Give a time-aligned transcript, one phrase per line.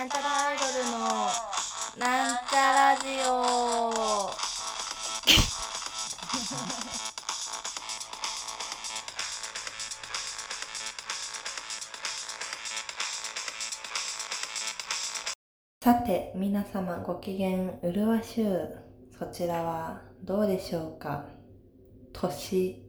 [0.00, 0.98] なんちゃらアイドルの
[1.98, 4.30] なんちゃラジオ。
[15.84, 18.78] さて皆様ご機嫌うるわしゅう
[19.18, 21.26] そちらはどうでしょうか？
[22.14, 22.82] 年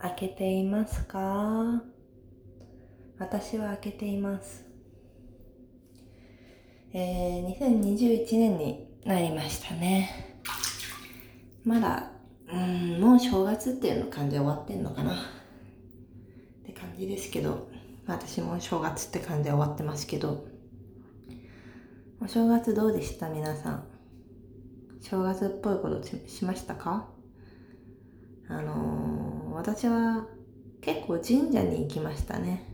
[0.00, 1.82] 明けていますか？
[3.18, 4.63] 私は明けています。
[6.96, 10.38] えー、2021年になりましたね。
[11.64, 12.12] まだ
[12.46, 15.12] うんもう正月っていうの感じで終わってんのかな。
[15.12, 15.16] っ
[16.64, 17.68] て感じですけど。
[18.06, 20.46] 私も正月って感じで終わってますけど。
[22.20, 23.28] お正月どうでした？
[23.28, 23.84] 皆さん。
[25.00, 27.08] 正月っぽいことしましたか？
[28.46, 30.28] あのー、私は
[30.80, 32.72] 結構神社に行きましたね。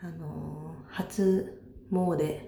[0.00, 1.61] あのー、初
[1.92, 2.40] 詣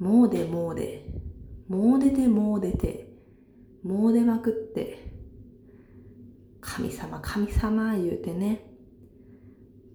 [0.00, 3.08] 詣詣詣で詣て
[3.84, 5.08] 詣まくって。
[6.60, 8.64] 神様神様言うてね。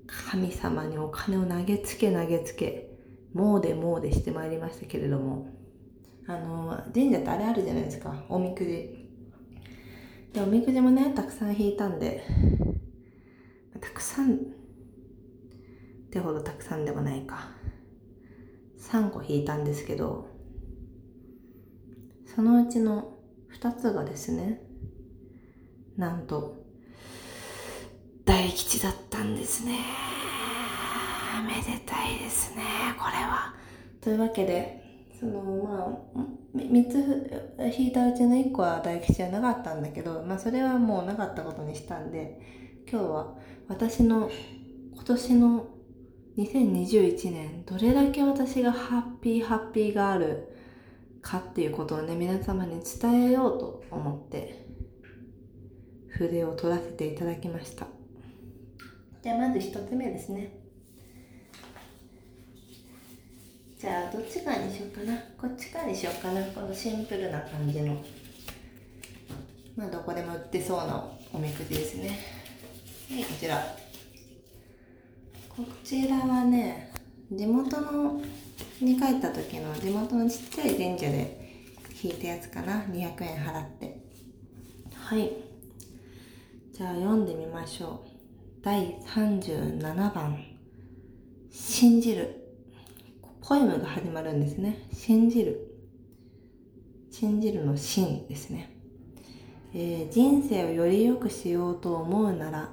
[0.08, 2.89] 神様にお金を投げつけ投げつけ。
[3.33, 5.47] もうでもうでしてまいりましたけれども。
[6.27, 8.23] あの神社ってあれあるじゃないですか。
[8.30, 9.09] おみくじ。
[10.33, 12.23] でおみくじもねたくさん引いたんで。
[13.80, 14.36] たくさん。
[14.36, 14.38] っ
[16.09, 17.52] てほどたくさんでもないか。
[18.92, 20.28] 3個引いたんですけど
[22.36, 23.14] そのうちの
[23.59, 24.62] 2つがですね
[25.98, 26.64] なんと
[28.26, 29.80] 大吉だったんですね。
[31.45, 32.64] めでたいですね
[32.98, 33.54] これは。
[34.02, 34.81] というわけで
[35.20, 35.42] その
[36.14, 42.39] まあ3つ引いたうちの1個は大吉じゃなかったんだけどまあそれはもうなかったことにしたんで
[42.89, 43.36] 今日は
[43.67, 44.30] 私の
[44.94, 45.67] 今年の
[46.38, 50.48] 2021年どれだけ私がハッピーハッピーがある
[51.22, 54.66] かっていうことをね皆様に伝えようと思って
[56.10, 57.88] 筆を取らせていただきました。
[59.23, 60.60] じゃあまず1つ目ですね。
[63.80, 65.17] じゃあどっち側にしようかな。
[65.38, 66.43] こっち側にしようかな。
[66.48, 67.95] このシンプルな感じの。
[69.76, 72.20] まあどこでも売ってそうなおみくじですね。
[73.10, 73.83] はいこちら。
[75.55, 76.91] こちらはね
[77.31, 78.21] 地元の
[78.81, 81.53] に帰った時の地元のちっちゃい神社で
[82.02, 83.97] 引いたやつかな200円払って
[84.95, 85.31] はい
[86.73, 88.09] じゃあ読んでみましょう
[88.63, 90.43] 第37番
[91.52, 92.39] 「信じる」
[93.45, 94.87] ポエムが始まるんですね。
[94.93, 95.75] 信じる。
[97.11, 98.71] 信じるの信ですね。
[99.73, 102.69] えー、人生をより良くしようと思うなら、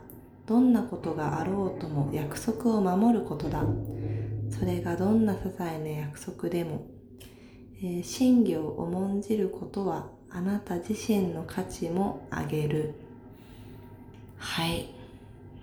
[0.50, 3.62] どんなことがあろうとも約束を守ることだ。
[4.50, 6.88] それがどんな些細な約束でも、
[7.80, 12.94] えー、真偽を重んじることはあなた自身の価値も上げる。
[14.38, 14.88] はい。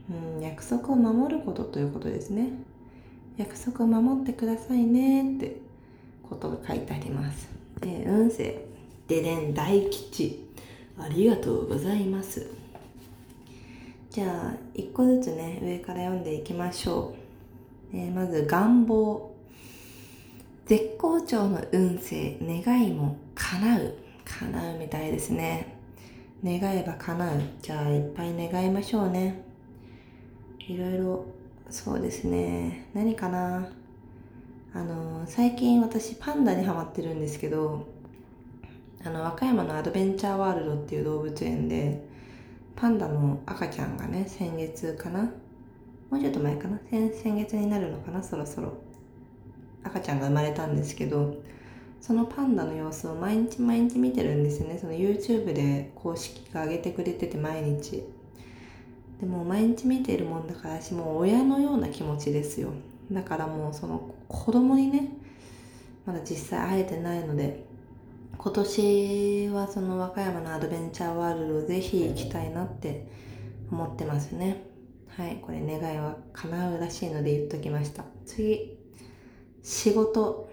[0.09, 2.51] うん、約束を守ることということですね。
[3.35, 5.57] 約束を守ってくださいねって
[6.29, 7.49] ことが書いてあります。
[7.81, 8.63] で運勢、
[9.09, 10.47] ででん大吉。
[10.97, 12.56] ありがとうございます。
[14.17, 17.13] じゃあ、一個ずつね、上から読んでいきましょ
[17.93, 17.95] う。
[17.95, 19.31] えー、まず、願望。
[20.65, 23.93] 絶好調の運勢、願いも叶う。
[24.25, 25.77] 叶うみたいですね。
[26.43, 27.41] 願えば叶う。
[27.61, 29.43] じゃあ、いっぱい願いましょうね。
[30.67, 31.25] いろいろ
[31.69, 33.69] そうですね何かな
[34.73, 37.85] あの最近私パンダにハマってるんですけど
[39.05, 42.06] あの和歌山のアドベンチャーワールドっていう動物園で
[42.77, 45.23] パンダの赤ちゃんがね先月かな？
[46.11, 46.79] もうちょっと前かな？
[46.89, 48.23] 先先月になるのかな？
[48.23, 48.73] そろそろ。
[49.83, 51.35] 赤ちゃんが生まれたんですけど
[51.99, 54.77] そのパンダの様子を毎日毎日見てるんですよね。
[54.79, 58.03] その YouTube で公式が上げてくれてて毎日。
[59.19, 62.69] でも毎日見ているもんだから私もう親のような気持ちですよ。
[63.11, 65.09] だからもうその子供にね
[66.05, 67.65] まだ実際会えてないので
[68.37, 73.07] 今年はその和歌山のアドベンチャーワールドぜひ行きたいなって
[73.71, 74.63] 思ってますね
[75.09, 78.77] はいこれ願いは叶うらしいので言っときました次
[79.63, 80.49] 仕事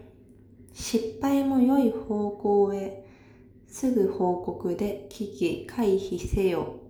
[0.73, 3.05] 失敗も良い方向へ
[3.69, 6.85] すぐ報告で危機回避せよ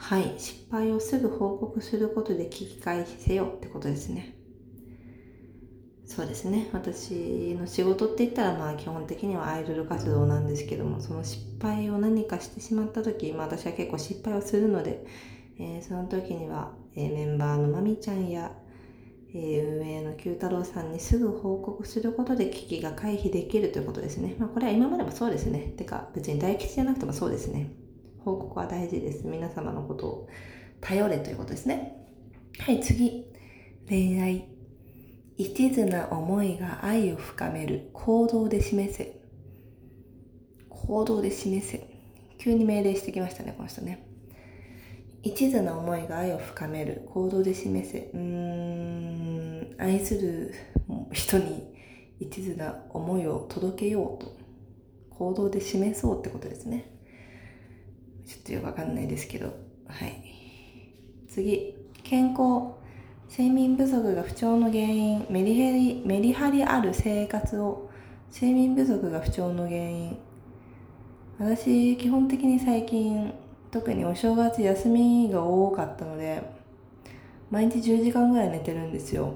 [0.00, 0.34] はい。
[0.38, 4.34] 失敗をすぐ報告することで危機回避せよってことですね。
[6.10, 6.68] そうですね。
[6.72, 15.06] 私の仕事って言ったらまあ基本的にはアイドル活動なんですけども、その失敗を何かしてしまった時、まあ私は結構失敗をするので、
[15.60, 18.50] えー、その時には、えー、メンバーのまみちゃんや、
[19.32, 24.34] えー、運営の九太郎さんにすぐ報告することで危機が回避できるということですね。
[24.36, 25.74] まあ、これは今までもそうですね。
[25.76, 27.70] てか、別に大吉じゃなくてもそうですね。
[28.24, 29.28] 報告は大事です。
[29.28, 30.28] 皆様のことを
[30.80, 32.04] 頼れということですね。
[32.58, 33.26] はい、次。
[33.88, 34.49] 恋愛。
[35.40, 37.88] 一途な思いが愛を深める。
[37.94, 39.18] 行動で示せ。
[40.68, 41.88] 行動で示せ。
[42.36, 44.06] 急に命令してきましたね、この人ね。
[45.22, 47.08] 一途な思いが愛を深める。
[47.08, 48.10] 行動で示せ。
[48.12, 50.52] うーん、愛する
[51.10, 51.72] 人に
[52.18, 54.36] 一途な思いを届けようと。
[55.08, 56.84] 行動で示そうってことですね。
[58.26, 59.54] ちょっとよくわかんないですけど。
[59.86, 60.22] はい。
[61.28, 61.76] 次。
[62.02, 62.79] 健康。
[63.30, 65.26] 睡眠不足が不調の原因。
[65.30, 67.88] メリヘリ、メリハリある生活を。
[68.32, 70.18] 睡眠不足が不調の原因。
[71.38, 73.32] 私、基本的に最近、
[73.70, 76.42] 特にお正月休みが多かったので
[77.50, 79.34] 毎日10時間ぐらい寝てるんですよ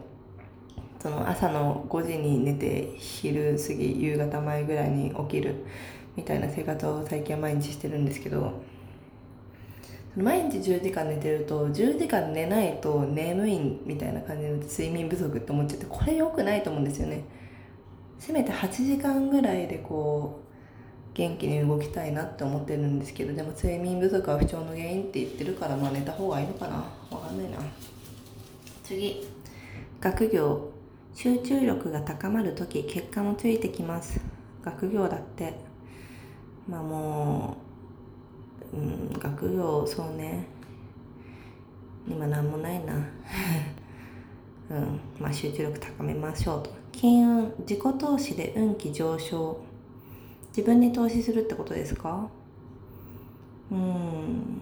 [1.01, 5.65] その朝の5時に寝て昼過ぎ夕方前ぐらいに起きる
[6.17, 8.64] みたいな生活を最近は毎日してるんですけど
[10.17, 17.25] 毎日10時間寝てると10時間寝ないと眠いみたいな感じの睡眠不足って思っちゃってこれ良くないと思うんですよね。
[18.19, 26.77] せめて8時間ぐらいでこう元気に動きたいなって思ってるんですけどでも睡眠不足は不調の原因って言ってるからまあ寝た方がいいのかな。
[27.11, 27.59] わかんないな。
[28.85, 29.27] 次。
[30.01, 30.71] 学業
[31.15, 34.21] 集中力が高まるとき結果もついてきます。
[34.63, 35.55] 学業だって。
[36.69, 37.64] まあもう
[38.73, 40.47] う、ん、学業そうね。
[42.07, 42.95] 今なんもないな。
[44.71, 46.71] うんまあ集中力高めましょうと。
[46.93, 49.59] 金運自己投資で運気上昇。
[50.49, 52.29] 自分に投資するってことですか？
[53.71, 54.61] うん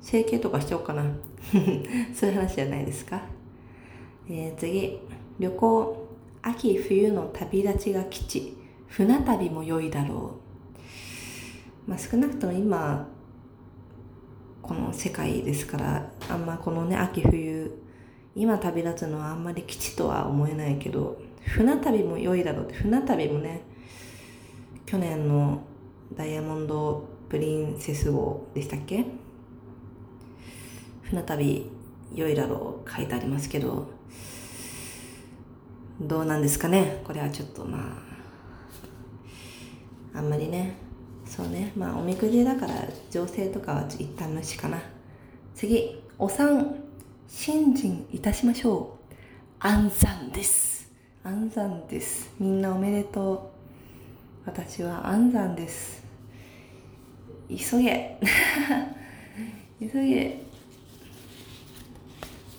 [0.00, 1.02] 整形とかしちゃおうかな。
[2.14, 3.22] そういう話じゃないですか、
[4.28, 4.98] えー、次。
[5.38, 6.04] 旅行。
[6.42, 8.56] 秋冬の旅立ちが基地
[8.86, 10.43] 船旅も良いだろう。
[11.86, 13.08] まあ少なくとも今
[14.62, 17.70] この世界ですからあんまこのね秋冬
[18.34, 23.62] 今旅立つのはあんまり基地とは思えないけど船旅も良いだろうって船旅もね
[24.86, 25.62] 去年の
[26.16, 29.04] ダイヤモンドプリンセス号でしたっけ？
[31.02, 31.70] 船旅
[32.14, 33.88] 良いだろう書いてありますけど
[36.00, 37.02] どうなんですかね？
[37.04, 37.78] これはちょっとま
[40.14, 40.76] ああんまりね
[41.26, 41.72] そうね。
[41.76, 42.74] まあおみくじだから
[43.10, 44.82] 情勢とかは一旦無視かな。
[45.54, 46.02] 次。
[46.16, 46.76] お産
[47.28, 49.14] 信心いたしましょう。
[49.58, 50.88] 安産です。
[51.24, 52.32] 安産です。
[52.38, 53.40] みんなおめでとう。
[54.46, 56.04] 私は安産です。
[57.48, 58.16] 急げ。
[59.80, 60.40] 急げ。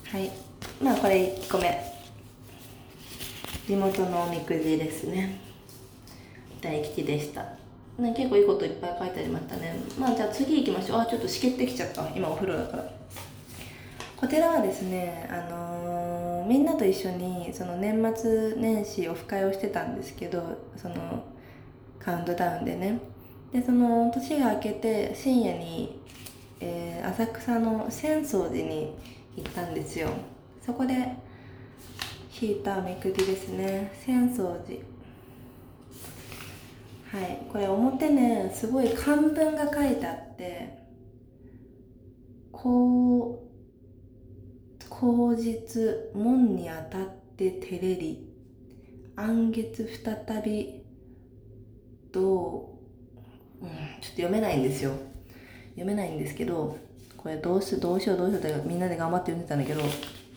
[0.04, 0.32] はい。
[0.82, 1.80] まあこれ1個目。
[3.66, 5.40] 地元のおみくじですね。
[6.62, 7.65] 大吉でした。
[7.98, 9.74] ね、結構いいこといっぱい書いてありましたね。
[9.98, 11.00] まあじゃあ次行きましょう。
[11.00, 12.06] あちょっとしけってきちゃった。
[12.16, 12.92] 今お風呂だから。
[14.18, 21.24] こちらはですねあのー、みんなと一緒にその年末年始オフ会をしてたんですけどその
[22.00, 23.00] カウントダウンでね。
[23.54, 26.02] でその年が明けて深夜に、
[26.60, 28.94] えー、浅草の浅草寺に
[29.38, 30.10] 行ったんですよ。
[30.66, 31.14] そこで
[32.42, 33.94] 引いためくりですね。
[34.02, 34.95] 浅草寺。
[37.16, 37.48] はい。
[37.50, 40.78] これ表ねすごい漢文が書いてあって
[42.52, 45.82] こう口実
[46.14, 48.34] 門に当たって照れり
[49.16, 50.84] 暗月再び
[52.12, 52.78] と、
[53.62, 54.92] ううん、ちょっと読めないんですよ。
[55.70, 56.78] 読めないんですけど
[57.16, 59.82] これどうしどうしようどうしようってみんなで頑張って読んでたんだけど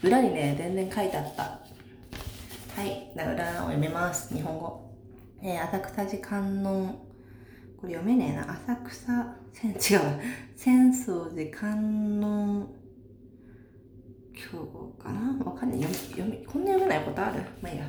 [0.05, 1.43] 裏にね全然書いてあった。
[1.43, 3.11] はい。
[3.17, 4.33] 裏を読めます。
[4.33, 4.88] 日本語。
[5.40, 6.99] えー、浅草寺観音
[7.80, 8.52] これ読めねえな。
[8.52, 9.78] 浅草せん違う
[10.57, 12.68] 浅草寺観音
[14.35, 15.45] 今日かな？
[15.45, 15.83] わかんない。
[15.83, 17.40] 読み読みこんな読めないことある？
[17.62, 17.85] まあいいや。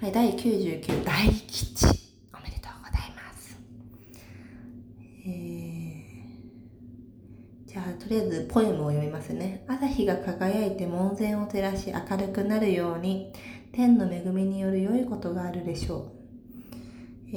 [0.00, 1.86] はい第99大吉。
[2.34, 3.56] おめでとうございます。
[5.26, 9.64] えー、じゃあとりあえずポエムを読みますね。
[9.68, 13.32] 朝日が輝いて門前を照らし明るくなるように
[13.72, 16.13] 天の恵みによる良いことがあるでしょう。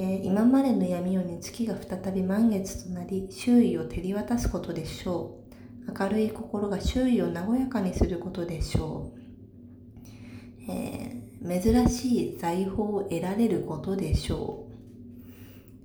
[0.00, 5.40] ー、今までの闇夜に月が再び満月となり周囲を照り渡すことでしょ
[5.88, 5.92] う。
[6.00, 10.70] 明るい心が周囲を和やかにすることでしょう。
[10.70, 14.68] えー、珍しい財宝を得られることでしょ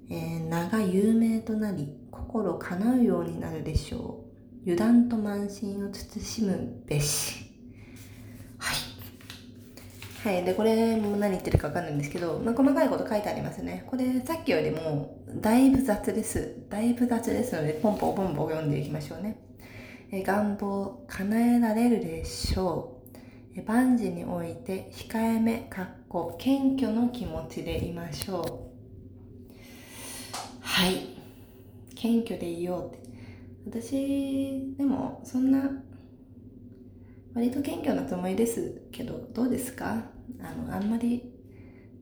[0.09, 0.13] う。
[0.13, 4.23] えー、名が有名となり心叶うようになるでしょ
[4.61, 4.61] う。
[4.61, 7.42] 油断と慢心を慎むべし。
[10.23, 10.43] はい。
[10.45, 13.83] でこれも何言ってるか分かんないんですけど、まあ、細かいこと書いてありますね。
[13.87, 16.63] これさっきよりもだいぶ雑です。
[16.69, 19.37] だいぶ雑ですのでポンポンポンポン読んでいきましょうね。
[20.11, 23.01] え願望叶えられるでしょ
[23.55, 23.61] う。
[23.63, 28.69] 万事において控えめかっこ謙虚の気持ちでいましょ
[29.51, 29.57] う。
[30.61, 31.17] はい。
[31.95, 33.03] 謙虚でいようって。
[33.81, 35.69] 私でもそんな
[37.33, 40.12] 割と謙虚なつもりですけどどうですか？
[40.41, 41.23] あのあんまり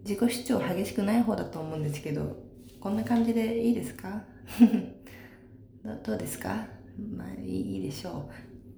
[0.04, 2.36] 自己主張激しくない方だと思うんですけど
[2.80, 4.24] こんな感じでいいですか？
[6.04, 6.68] どうですか？
[7.16, 8.32] まあいいでしょう。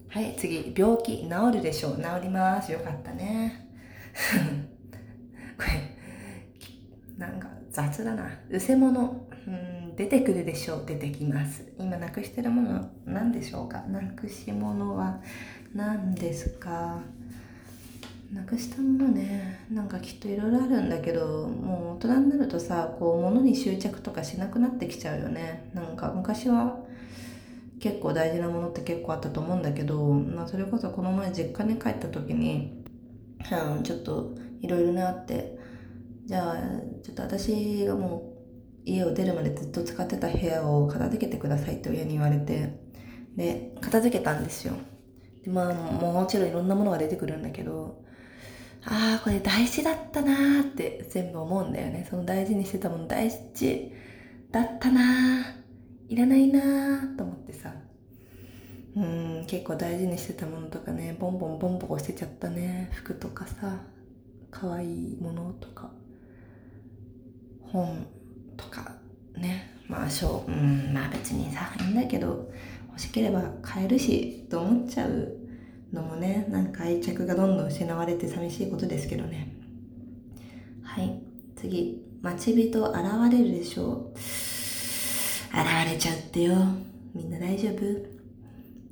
[0.09, 1.95] はい次病気治るでしょう。
[1.97, 2.71] 治ります。
[2.71, 3.67] よかったね。
[5.57, 5.63] こ
[7.17, 8.29] れなんか雑だな。
[8.50, 10.83] うせ者うん出てくるでしょう。
[10.85, 11.63] 出てきます。
[11.79, 13.81] 今なくしてるもの何でしょうか？
[13.83, 15.21] なくし物は
[15.73, 17.01] 何ですか？
[18.33, 19.65] なくしたものね。
[19.71, 25.69] なんかきっといろいろあるんだけどもう大人になるとさこう物に執着とかしなくなってきちゃうよね。
[25.73, 26.79] なんか昔は
[27.79, 32.81] 結構大事なものって結構あったと思うんだけど、まあ、それこそこの前実家に帰った時に、
[33.75, 35.57] うん、ちょっといろいろねあって
[36.25, 36.55] じゃあ
[37.03, 38.33] ちょっと私がも
[38.85, 42.79] う家を出るまでずっと使ってた部屋を片付けてくださいって親に言われて
[43.35, 44.73] で片付けたんですよ。
[45.43, 48.01] でまあもちろんいろんなものが出てくるんだけど
[48.85, 52.05] ああこれ大事だったなーって全部思うんだよね。
[52.09, 53.91] その大事にしてたもの大事
[54.51, 56.13] だったなー。
[56.13, 57.73] いらないなーと思ってさ。
[58.95, 61.15] うん結構大事にしてたものとかね。
[61.17, 62.89] ボンボンボンボン捨てちゃったね。
[62.93, 63.79] 服とかさ。
[64.51, 65.89] 可愛いものとか。
[67.61, 68.05] 本
[68.57, 68.91] とか
[69.37, 69.71] ね。
[69.87, 72.51] まあしょううんまあ別にさいいんだけど
[72.89, 75.37] 欲しければ買えるしと思っちゃう
[75.93, 79.55] のもねなんか愛着がどんどん失われて寂しいことですけどね。
[80.83, 81.21] はい。
[81.55, 82.03] 次。
[82.21, 82.97] 待ち人現
[83.31, 84.17] れるでしょう。
[84.17, 86.55] 現れちゃってよ。
[87.13, 87.83] みんな大丈夫？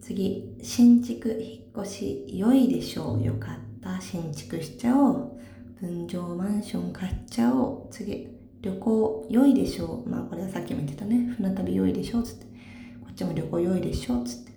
[0.01, 0.57] 次。
[0.61, 3.23] 新築引っ越し良いでしょう。
[3.23, 3.99] よかった。
[4.01, 5.41] 新築しちゃおう。
[5.79, 7.93] 分譲マンション買っちゃおう。
[7.93, 8.27] 次。
[8.61, 10.09] 旅行良いでしょう。
[10.09, 11.33] まあこれはさっきも言ってたね。
[11.37, 12.23] 船旅良いでしょう。
[12.23, 12.45] つって。
[13.01, 14.23] こっちも旅行良いでしょう。
[14.25, 14.50] つって。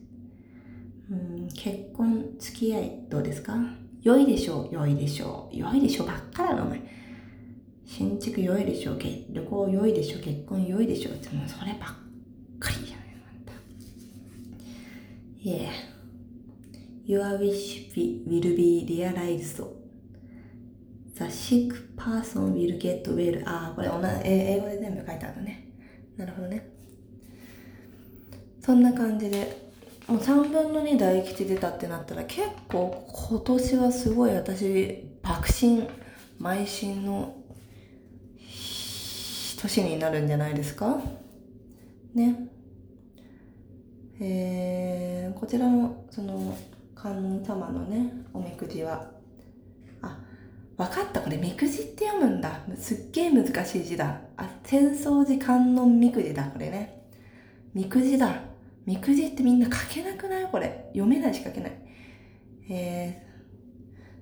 [1.11, 3.57] うん結婚付き合いどうですか？
[4.03, 5.57] 良いでしょう良いでしょう。
[5.57, 6.81] 良いでしょうばっかだなお前
[7.87, 8.99] 新築良いでしょう。
[8.99, 10.23] 旅行良いでしょう。
[10.23, 11.13] 結婚良いでしょう。
[11.35, 11.95] もうそればっ
[12.59, 13.53] かりじゃないまた。
[15.43, 15.71] Yeah
[17.07, 19.63] Your wish will be realized.
[21.17, 23.43] The sick person will get well.
[23.47, 23.89] ああこれ
[24.25, 25.69] 英語で全部書いてあるね。
[26.17, 26.71] なるほどね。
[28.61, 29.64] そんな感じで
[30.07, 35.89] もう3分の2大吉出たってなったら結構今年はすごい私爆心
[36.41, 37.35] 邁進の
[39.61, 41.01] 年になるんじゃないですか？
[42.15, 42.49] ね。
[44.21, 46.57] えー、こちらもその
[46.95, 49.11] 観音様のねおみくじは。
[50.03, 50.19] あ
[50.77, 51.23] 分かった。
[51.23, 52.61] これみくじって読むんだ。
[52.77, 54.21] すっげえ難しい字だ。
[54.37, 56.45] あ浅草寺観音みくじだ。
[56.45, 57.07] これね。
[57.73, 58.54] みくじだ。
[58.87, 60.47] みくじってみんな書けなくない？
[60.51, 60.87] これ。
[60.89, 61.73] 読めないし書けない。
[62.69, 63.23] え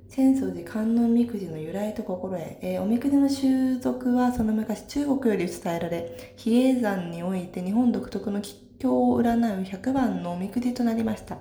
[0.09, 2.59] ー、浅草寺観音みくじの由来と心得。
[2.61, 11.39] えー、おみくじの習俗はその昔中国より伝えられ、比叡山において日本独特の吉凶を占う100番のおみくじとなりました。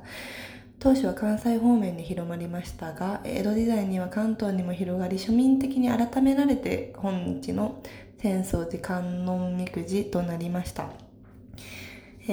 [0.80, 7.84] 当初は関西方面に広まりましたが、江戸時代には関東にも広がり、庶民的に改められて本日の
[8.20, 11.11] 浅草寺観音みくじとなりました。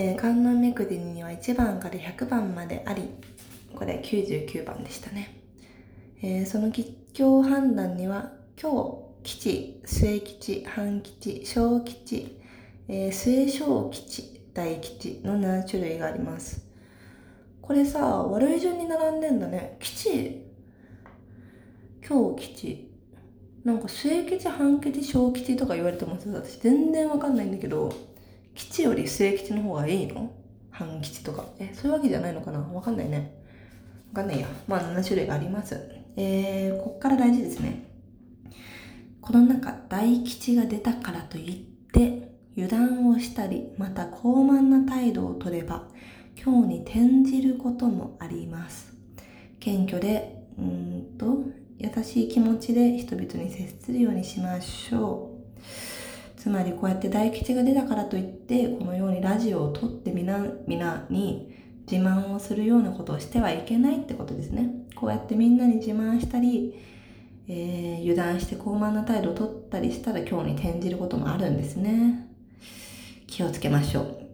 [0.01, 3.03] えー、観音めくりには1番から100番まであり、
[3.75, 5.41] これ99番でしたね。
[6.23, 8.31] えー、その吉凶判断には、
[8.63, 8.71] 今
[9.25, 12.41] 日、吉、末吉、半吉、小吉、
[12.87, 16.65] えー、末小吉、大吉の7種類があります。
[17.61, 19.79] これさ、悪い順に並んでんだね。
[19.81, 20.47] 吉、
[22.09, 22.93] 今日吉、
[23.65, 27.93] なんか末吉、半吉、小吉とか言われてます私全然わかんないんだけど、
[28.59, 30.33] 吉より末吉の方がいいの？
[30.71, 31.47] 半吉とか。
[31.61, 32.59] え、そういうわけじゃないのかな？
[32.59, 33.41] わかんないね。
[34.13, 34.49] わかんないや。
[34.67, 35.81] まあ7種類があります。
[36.17, 37.85] えー、こっから大事ですね。
[39.21, 41.57] この中、大吉が出たからといっ
[41.93, 45.87] て、油断をしたり、また高慢な態度をとれば、
[46.43, 48.93] 今日に転じることもあります。
[49.61, 51.45] 謙虚で、うんと、
[51.79, 55.61] 優しい気持ちで人々に接するようにしましょう。
[56.39, 61.53] つまりこうやって大吉が出たからといってこのようにラジオを撮ってみな皆に
[61.91, 66.79] 自慢をするようなことをしてはいけないってことですねこうやってみんなに自慢したり、
[67.49, 72.29] えー、油断して高慢な態度を取ったりしたら今日に転じることもあるんですね。
[73.27, 74.29] 気をつけましょう。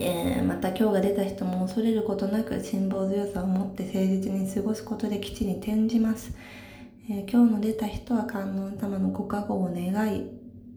[0.00, 6.32] えー、また今日が出た人も恐れることなく辛抱強さを持って誠実に過ごすことで基地に転じます。
[7.10, 10.30] えー、今日の出た人は観音様のご加護を願い、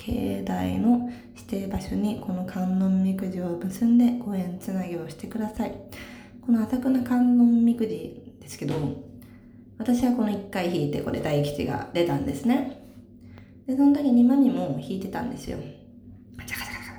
[0.03, 5.75] 境内の指定場所にこの観音みくじを結んでご縁つなぎをしてください。
[6.43, 8.73] この浅くな観音みくじですけど、
[9.77, 12.81] 私はこの1回引いてこれ大吉が出たんですね。
[13.67, 15.59] で、その時にマミも引いてたんですよ。
[16.35, 16.89] カチャカチャカチ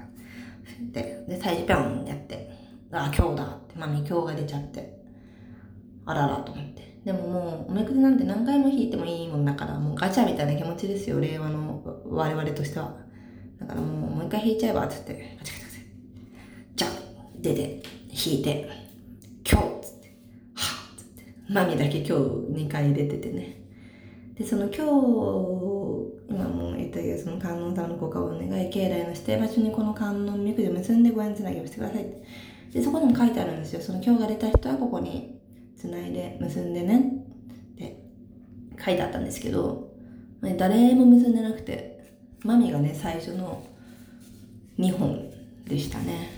[0.80, 2.50] ャで、で、最初ピョンってやって、
[2.92, 4.96] ああ、今日だって、マミ今日が出ちゃって、
[6.06, 6.81] あららと思って。
[7.04, 12.94] でももう、おめくりなんて何回も引いてもいいもんだから、もうガチャみたいな気持ちですよ、令和の我々としては。
[13.58, 15.82] だからもう、もう一回引いちゃえば、つって、ガチャガチャガチャ。
[16.76, 16.90] じゃあ、
[17.40, 18.68] 出て、引いて、
[19.50, 20.16] 今日つって、
[20.54, 23.62] はっつって、マミだけ今日2回出ててね。
[24.34, 24.82] で、その今日、
[26.30, 32.06] 今も言ったけど、その観音様のご加護を願い、境内の指定場所にこの観音みくじを結んでご縁つなぎをしてください。
[32.72, 33.80] で、そこでも書いてあるんですよ。
[33.80, 35.41] その今日が出た人はここに
[35.82, 37.00] つないで結んでね
[37.74, 37.98] って
[38.84, 39.90] 書いてあったんですけど、
[40.56, 43.66] 誰も結んでなくて、マミがね、最初の
[44.78, 45.28] 2本
[45.66, 46.30] でしたね。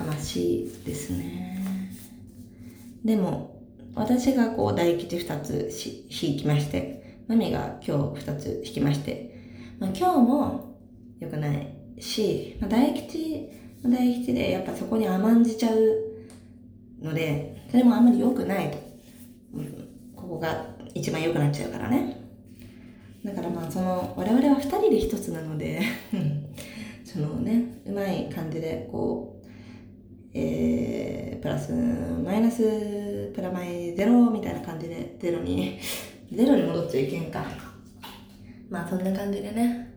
[0.00, 1.60] 悲しいですね。
[3.04, 3.60] でも、
[3.94, 5.70] 私がこう大吉2つ
[6.10, 9.38] 引きまして、マミが今日2つ引きまして、
[9.78, 10.78] まあ、今日も
[11.20, 13.50] 良くないし、まあ、大吉、
[13.84, 16.02] 大吉でやっぱそこに甘んじちゃう
[17.02, 18.78] ので、それもあんまり良くないと。
[19.54, 22.26] うん、ここが一番良くなっちゃうからね。
[23.24, 25.80] だからまあその、我々は二人で一つなので
[27.04, 29.46] そのね、うまい感じでこう、
[30.32, 35.78] えー、プラス、マイナス、プラマイゼロみたいな感じでゼロに、
[36.32, 37.44] ゼロに戻っちゃいけんか。
[38.68, 39.92] まあそんな感じでね。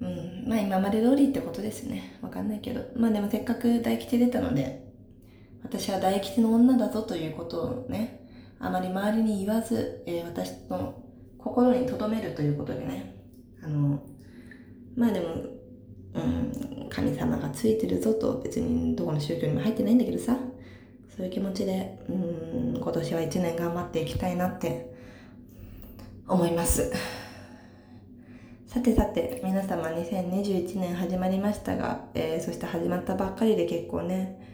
[0.00, 0.44] うん。
[0.48, 2.14] まあ今まで通りってことですね。
[2.22, 2.80] わかんないけど。
[2.96, 4.89] まあでもせっかく大吉出たので、
[5.62, 8.26] 私は大吉の女だぞということをね、
[8.58, 11.02] あまり周りに言わず、えー、私の
[11.38, 13.16] 心に留めるということでね、
[13.62, 14.02] あの、
[14.96, 15.26] まあでも、
[16.14, 20.36] うん、神様がついてるぞと別にどこの宗教にも入ってないんだけどさ、
[21.16, 24.94] そういう気持ちで、うん、今年は一年頑張っていきたいなって
[26.26, 26.92] 思います。
[28.66, 34.49] さてさて、皆様2021年始まりましたが、えー、そして始まったばっかりで結構ね、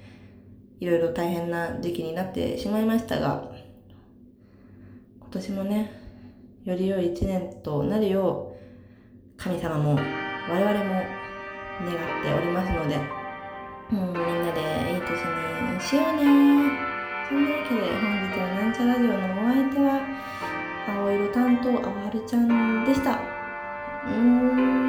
[0.78, 3.50] いろいろ大変な時期になってしまいましたが、
[5.20, 5.90] 今年もね、
[6.64, 14.60] より良い一年となるよう、神様も我々も願っておりますので、う、みんなで
[14.92, 15.10] いい年
[15.74, 16.86] にしようね
[17.28, 20.00] そんなわけで本日はなんちゃラジオのお相手は、
[20.88, 23.20] 青色担当、あわるちゃんでした。
[24.06, 24.85] うーん